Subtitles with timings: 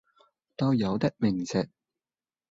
[0.57, 1.69] 都有啲名氣